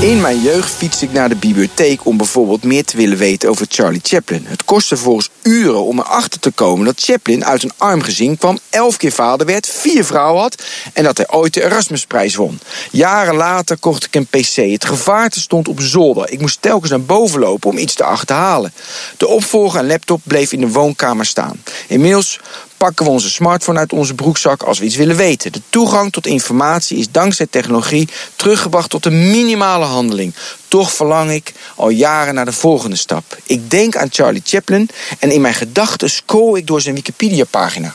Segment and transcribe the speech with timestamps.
[0.00, 3.66] In mijn jeugd fietste ik naar de bibliotheek om bijvoorbeeld meer te willen weten over
[3.68, 4.44] Charlie Chaplin.
[4.46, 8.58] Het kostte volgens uren om erachter te komen dat Chaplin uit een arm gezin kwam,
[8.70, 12.60] elf keer vader werd, vier vrouwen had en dat hij ooit de Erasmusprijs won.
[12.90, 14.54] Jaren later kocht ik een PC.
[14.54, 16.30] Het gevaarte stond op zolder.
[16.30, 18.72] Ik moest telkens naar boven lopen om iets te achterhalen.
[19.16, 21.62] De opvolger en laptop bleef in de woonkamer staan.
[21.86, 22.40] Inmiddels
[22.78, 25.52] pakken we onze smartphone uit onze broekzak als we iets willen weten.
[25.52, 30.34] De toegang tot informatie is dankzij technologie teruggebracht tot een minimale handeling.
[30.68, 33.38] Toch verlang ik al jaren naar de volgende stap.
[33.44, 34.88] Ik denk aan Charlie Chaplin
[35.18, 37.94] en in mijn gedachten scroll ik door zijn Wikipedia-pagina.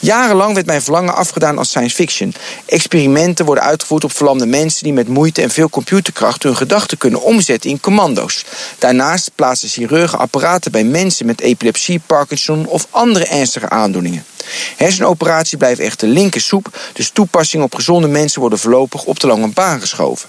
[0.00, 2.34] Jarenlang werd mijn verlangen afgedaan als science fiction.
[2.66, 7.22] Experimenten worden uitgevoerd op verlamde mensen die met moeite en veel computerkracht hun gedachten kunnen
[7.22, 8.44] omzetten in commando's.
[8.78, 14.24] Daarnaast plaatsen chirurgen apparaten bij mensen met epilepsie, Parkinson of andere ernstige aandoeningen.
[14.76, 19.80] Hersenoperatie blijft echter linkersoep, dus toepassingen op gezonde mensen worden voorlopig op de lange baan
[19.80, 20.28] geschoven.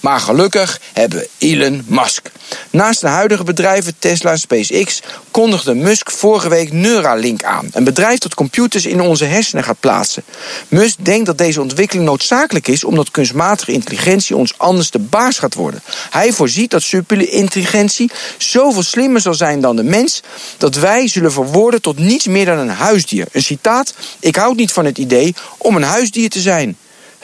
[0.00, 2.30] Maar gelukkig hebben we Elon Musk.
[2.70, 7.68] Naast de huidige bedrijven Tesla en SpaceX kondigde Musk vorige week Neuralink aan.
[7.72, 10.22] Een bedrijf dat computers in onze hersenen gaat plaatsen.
[10.68, 15.54] Musk denkt dat deze ontwikkeling noodzakelijk is omdat kunstmatige intelligentie ons anders de baas gaat
[15.54, 15.82] worden.
[16.10, 20.22] Hij voorziet dat subtiele intelligentie zoveel slimmer zal zijn dan de mens
[20.58, 23.26] dat wij zullen verworden tot niets meer dan een huisdier.
[23.32, 26.76] Een citaat: Ik houd niet van het idee om een huisdier te zijn.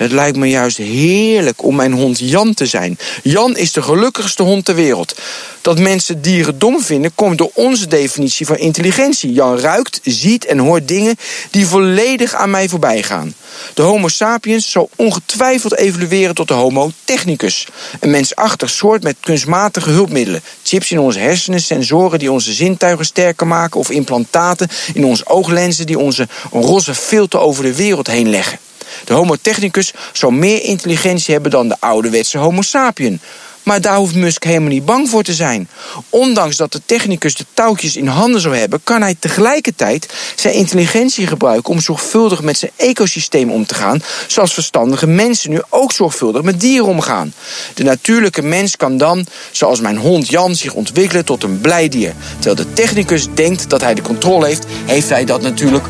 [0.02, 2.98] Het lijkt me juist heerlijk om mijn hond Jan te zijn.
[3.22, 5.14] Jan is de gelukkigste hond ter wereld.
[5.60, 9.32] Dat mensen dieren dom vinden komt door onze definitie van intelligentie.
[9.32, 11.16] Jan ruikt, ziet en hoort dingen
[11.50, 13.34] die volledig aan mij voorbij gaan.
[13.74, 17.66] De Homo sapiens zal ongetwijfeld evolueren tot de Homo technicus.
[18.00, 20.42] Een mensachtig soort met kunstmatige hulpmiddelen.
[20.62, 25.86] Chips in onze hersenen, sensoren die onze zintuigen sterker maken of implantaten in onze ooglenzen
[25.86, 28.58] die onze roze filter over de wereld heen leggen.
[29.04, 33.20] De Homo technicus zou meer intelligentie hebben dan de ouderwetse Homo sapien.
[33.62, 35.68] Maar daar hoeft Musk helemaal niet bang voor te zijn.
[36.08, 41.26] Ondanks dat de technicus de touwtjes in handen zou hebben, kan hij tegelijkertijd zijn intelligentie
[41.26, 46.42] gebruiken om zorgvuldig met zijn ecosysteem om te gaan, zoals verstandige mensen nu ook zorgvuldig
[46.42, 47.34] met dieren omgaan.
[47.74, 52.14] De natuurlijke mens kan dan, zoals mijn hond Jan, zich ontwikkelen tot een blij dier.
[52.38, 55.86] Terwijl de technicus denkt dat hij de controle heeft, heeft hij dat natuurlijk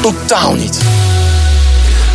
[0.00, 0.97] totaal niet.